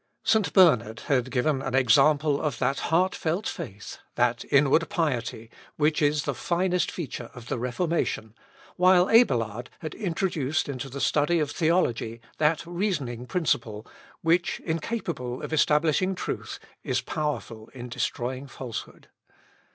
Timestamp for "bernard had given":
0.51-1.61